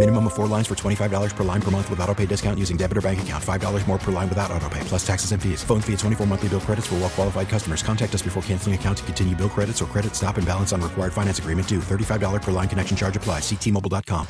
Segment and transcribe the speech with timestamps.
[0.00, 2.78] Minimum of four lines for $25 per line per month with auto pay discount using
[2.78, 3.44] debit or bank account.
[3.44, 5.62] $5 more per line without auto pay, plus taxes and fees.
[5.62, 7.82] Phone fee at 24 monthly bill credits for well qualified customers.
[7.82, 10.80] Contact us before canceling account to continue bill credits or credit stop and balance on
[10.80, 11.80] required finance agreement due.
[11.80, 13.42] $35 per line connection charge applies.
[13.42, 14.26] Ctmobile.com.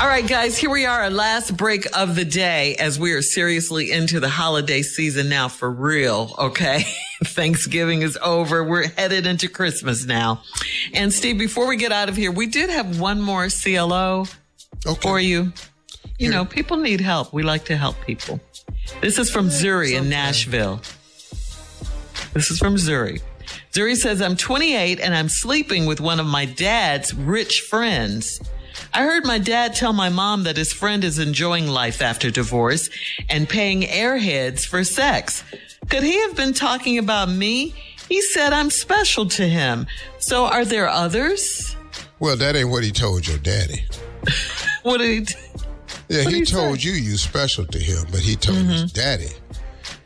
[0.00, 3.22] All right, guys, here we are, our last break of the day as we are
[3.22, 6.84] seriously into the holiday season now for real, okay?
[7.24, 8.64] Thanksgiving is over.
[8.64, 10.42] We're headed into Christmas now.
[10.92, 14.26] And Steve, before we get out of here, we did have one more CLO
[14.86, 15.00] Okay.
[15.00, 15.52] for you.
[16.18, 17.32] You know, people need help.
[17.32, 18.40] We like to help people.
[19.00, 20.80] This is from Zuri in Nashville.
[22.32, 23.20] This is from Zuri.
[23.72, 28.40] Zuri says, I'm 28 and I'm sleeping with one of my dad's rich friends.
[28.94, 32.88] I heard my dad tell my mom that his friend is enjoying life after divorce
[33.28, 35.44] and paying airheads for sex.
[35.90, 37.74] Could he have been talking about me?
[38.08, 39.86] He said I'm special to him.
[40.18, 41.76] So are there others?
[42.18, 43.84] Well, that ain't what he told your daddy.
[44.86, 45.24] What did he?
[45.24, 45.34] T-
[46.08, 46.88] Yeah, he he told say?
[46.90, 49.30] you you special to him, but he told his daddy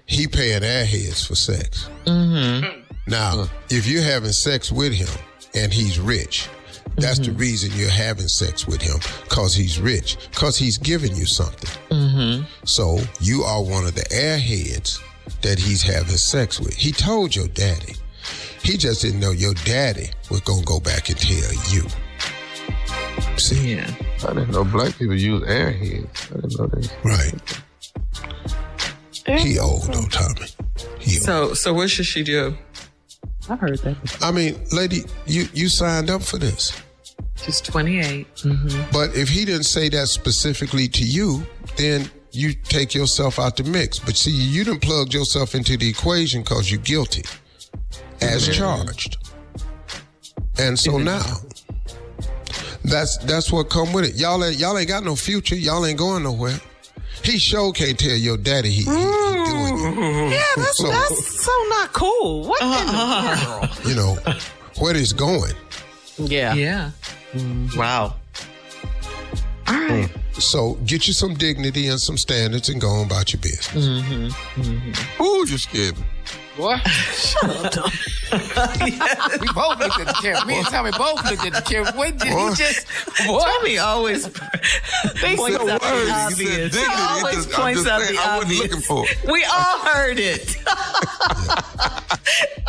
[0.06, 1.90] he paying airheads for sex.
[2.06, 2.80] Mm-hmm.
[3.06, 5.08] Now, if you're having sex with him
[5.54, 6.48] and he's rich,
[6.96, 11.26] that's the reason you're having sex with him, cause he's rich, cause he's giving you
[11.26, 11.70] something.
[11.90, 12.44] Mm-hmm.
[12.64, 14.98] So you are one of the airheads
[15.42, 16.74] that he's having sex with.
[16.74, 17.94] He told your daddy.
[18.62, 21.86] He just didn't know your daddy was gonna go back and tell you.
[23.36, 23.90] See, Yeah.
[24.24, 26.32] I didn't know black people use airheads.
[26.32, 26.90] I didn't know that.
[27.04, 27.34] right.
[29.40, 30.46] He old though, Tommy.
[30.98, 31.24] He old.
[31.24, 32.56] So, so what should she do?
[33.48, 34.18] I've heard that.
[34.22, 36.80] I mean, lady, you you signed up for this.
[37.36, 38.34] She's 28.
[38.36, 38.82] Mm-hmm.
[38.92, 43.64] But if he didn't say that specifically to you, then you take yourself out the
[43.64, 43.98] mix.
[43.98, 47.24] But see, you didn't plug yourself into the equation because you're guilty
[48.20, 49.16] as charged.
[50.58, 51.22] And so now,
[52.84, 54.14] that's that's what come with it.
[54.16, 55.54] Y'all ain't y'all ain't got no future.
[55.56, 56.58] Y'all ain't going nowhere.
[57.22, 59.96] He sure can't tell your daddy he, he, he doing it.
[59.96, 60.30] Mm.
[60.30, 62.44] Yeah, that's, So- that's so not cool.
[62.48, 63.60] What in the uh-huh.
[63.60, 63.80] world?
[63.86, 64.16] You know
[64.78, 65.52] where it's going.
[66.18, 66.54] Yeah.
[66.54, 66.90] Yeah.
[67.32, 67.76] Mm.
[67.76, 68.14] Wow.
[69.66, 70.08] All right.
[70.08, 70.40] Mm.
[70.40, 73.86] So get you some dignity and some standards and go on about your business.
[73.86, 75.20] Mhm.
[75.20, 76.04] Ooh, you scared me.
[76.56, 76.80] What?
[79.40, 80.44] we both looked at the camera.
[80.46, 81.92] Me and Tommy both looked at the camera.
[81.92, 82.50] What did What?
[82.58, 82.86] he just?
[83.26, 83.46] What?
[83.58, 86.06] Tommy always points the out the word.
[86.06, 86.74] You said obvious.
[86.76, 88.62] He always just- points out saying, the I wasn't obvious.
[88.62, 89.30] looking for.
[89.32, 90.56] We all heard it.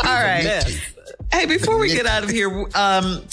[0.03, 0.63] all right.
[1.33, 3.23] Hey, before we get out of here, um,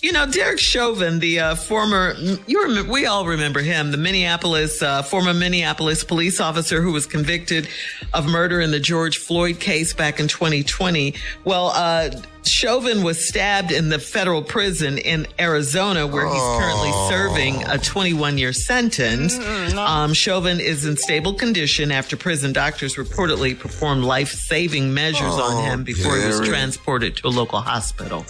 [0.00, 2.14] you know, Derek Chauvin, the uh, former,
[2.46, 7.04] you remember, we all remember him, the Minneapolis, uh, former Minneapolis police officer who was
[7.04, 7.68] convicted
[8.14, 11.14] of murder in the George Floyd case back in 2020.
[11.44, 12.10] Well, uh,
[12.48, 18.38] Chauvin was stabbed in the federal prison in Arizona, where he's currently serving a 21
[18.38, 19.38] year sentence.
[19.76, 25.64] Um, Chauvin is in stable condition after prison doctors reportedly performed life saving measures on
[25.64, 28.24] him before he was transported to a local hospital.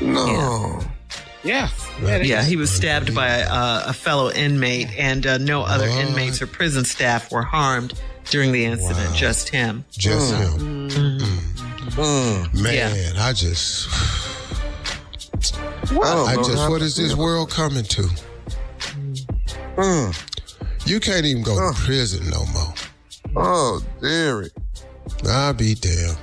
[0.00, 0.80] No.
[1.42, 1.68] Yeah.
[2.02, 6.46] Yeah, he was stabbed by a, a fellow inmate, and uh, no other inmates or
[6.46, 7.92] prison staff were harmed
[8.30, 9.84] during the incident, just him.
[9.92, 10.73] Just him.
[11.94, 12.62] Mm.
[12.62, 13.24] Man, Yeah.
[13.24, 13.88] I just,
[15.92, 18.02] I I just, how what to is this world coming to?
[19.76, 20.86] Mm.
[20.86, 22.74] You can't even go to prison no more.
[23.36, 24.52] Oh, Derek.
[25.28, 26.18] I'll be damned.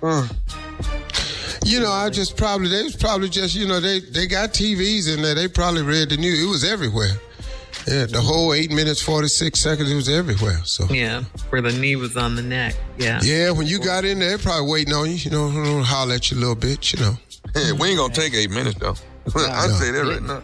[0.00, 0.36] Mm.
[1.64, 5.12] You know, I just probably, they was probably just, you know, they, they got TVs
[5.14, 5.34] in there.
[5.34, 6.42] They probably read the news.
[6.42, 7.12] It was everywhere.
[7.86, 10.60] Yeah, the whole eight minutes, 46 seconds, it was everywhere.
[10.64, 12.74] So, Yeah, where the knee was on the neck.
[12.96, 13.20] Yeah.
[13.22, 16.30] yeah, when you got in there, they probably waiting on you, you know, holler at
[16.30, 17.18] you a little bit, you know.
[17.52, 18.96] Hey, we ain't gonna take eight minutes though.
[19.36, 19.74] I No.
[19.74, 20.42] say that right now.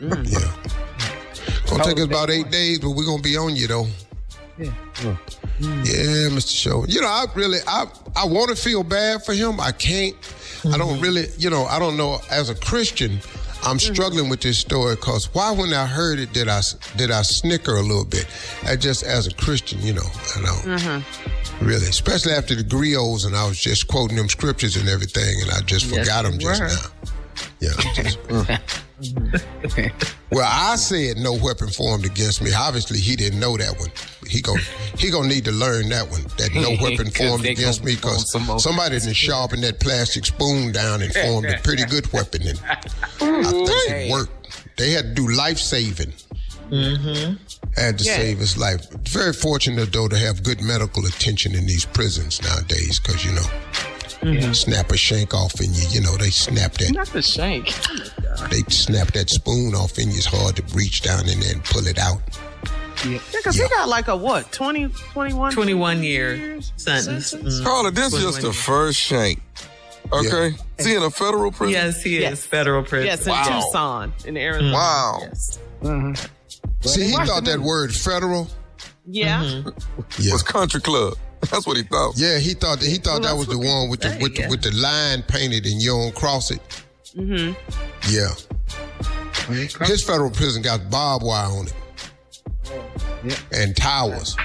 [0.00, 0.24] Mm-hmm.
[0.26, 1.66] Yeah.
[1.70, 3.86] Gonna take us about eight days, but we're gonna be on you though.
[4.58, 5.18] Yeah, mm.
[6.30, 6.54] Mr.
[6.54, 6.84] Show.
[6.86, 9.60] You know, I really I I wanna feel bad for him.
[9.60, 10.14] I can't.
[10.66, 11.02] I don't mm-hmm.
[11.02, 13.20] really, you know, I don't know as a Christian,
[13.62, 13.94] I'm mm-hmm.
[13.94, 16.60] struggling with this story because why, when I heard it, did I
[16.96, 18.26] did I snicker a little bit?
[18.64, 21.00] I just as a Christian, you know, I know, uh-huh.
[21.60, 25.50] really, especially after the griots, and I was just quoting them scriptures and everything, and
[25.50, 26.68] I just Yes, forgot them you just were.
[26.68, 27.10] now.
[27.60, 27.92] Yeah.
[27.94, 28.60] just- mm.
[30.30, 32.50] well, I said no weapon formed against me.
[32.56, 33.90] Obviously, he didn't know that one.
[34.28, 34.58] He gon'
[34.98, 36.22] he gonna need to learn that one.
[36.38, 41.02] That no weapon formed against me because some somebody done sharpened that plastic spoon down
[41.02, 42.42] and formed a pretty good weapon.
[42.46, 42.74] And I
[43.50, 44.76] think it worked.
[44.76, 46.12] They had to do life saving.
[46.70, 47.34] Mm-hmm.
[47.76, 48.16] Had to Yeah.
[48.16, 48.88] save his life.
[49.08, 53.46] Very fortunate though to have good medical attention in these prisons nowadays because you know.
[54.20, 54.52] Mm-hmm.
[54.52, 57.68] Snap a shank off in you, you know, they snap that Not the shank.
[58.48, 60.10] They snap that spoon off and.
[60.10, 62.20] It's hard to reach down in there and pull it out.
[63.06, 65.52] Yeah, because he got like a what, 20, 21?
[65.52, 67.32] 21 year sentence.
[67.32, 67.64] Mm.
[67.64, 69.40] Carla, this is just the first shank.
[70.12, 70.54] Okay?
[70.78, 71.72] Is he in a federal prison?
[71.72, 72.22] Yes, he is.
[72.22, 72.46] Yes.
[72.46, 73.06] Federal prison.
[73.06, 73.60] Yes, in Wow.
[73.62, 74.72] Tucson, in Arizona.
[74.72, 75.18] Wow.
[75.22, 75.58] Yes.
[76.80, 78.48] See, he thought that word federal.
[79.06, 79.42] Yeah.
[79.44, 79.68] Mm-hmm.
[80.18, 80.32] Yeah.
[80.32, 81.14] Was country club.
[81.50, 82.14] That's what he thought.
[82.16, 84.72] Yeah, he thought he thought that was the one with the with the, with the
[84.72, 86.60] line painted and you don't cross it.
[87.16, 87.52] Mm-hmm.
[88.10, 89.86] Yeah.
[89.86, 91.74] His federal prison got barbed wire on it.
[93.52, 94.36] And towers.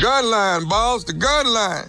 [0.00, 1.04] Gun line, boss.
[1.04, 1.88] The gun line.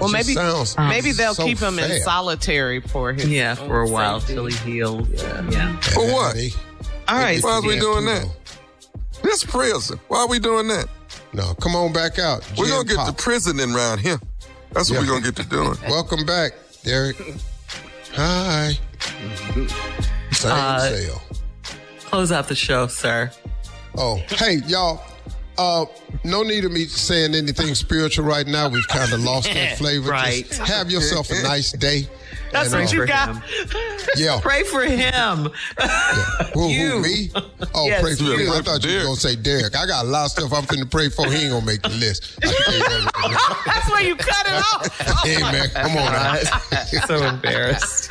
[0.00, 3.88] Well, maybe sounds maybe they'll so keep him in solitary for his Yeah, for a
[3.88, 4.34] while safety.
[4.34, 5.08] till he heals.
[5.10, 5.78] Yeah.
[5.80, 6.34] For what?
[6.34, 6.50] They-
[7.08, 7.42] All right.
[7.42, 8.28] Why are we Yeah, doing too, that?
[9.22, 9.98] This prison.
[10.08, 10.86] Why are we doing that?
[11.32, 12.44] No, come on back out.
[12.58, 13.06] We're gonna get Pop.
[13.16, 14.18] to prison in around here.
[14.72, 15.00] That's what Yeah.
[15.00, 15.78] we're gonna get to doing.
[15.88, 16.52] Welcome back,
[16.84, 17.16] Derek.
[18.16, 18.72] Hi.
[20.32, 21.22] Same Uh, cell.
[22.04, 23.30] Close out the show, sir.
[23.96, 25.02] Oh, hey, y'all.
[25.58, 25.86] Uh,
[26.22, 28.68] no need of me saying anything spiritual right now.
[28.68, 30.10] We've kind of lost that flavor.
[30.10, 30.46] Right.
[30.46, 32.08] Just have yourself a nice day.
[32.52, 33.42] That's And, what uh, you got.
[34.16, 34.38] Yeah.
[34.40, 35.50] Pray for him.
[36.54, 36.90] Who, You.
[36.92, 37.30] who, me?
[37.74, 38.36] Oh, Yes, pray for you.
[38.38, 38.48] me.
[38.48, 39.76] I thought you were going to say Derek.
[39.76, 41.26] I got a lot of stuff I'm finna pray for.
[41.26, 42.38] He ain't going to make the list.
[42.42, 43.30] I can tell you that right
[43.66, 43.72] now.
[43.72, 45.22] That's where you cut it off.
[45.24, 46.36] Hey, man, come on now.
[47.06, 48.10] so embarrassed.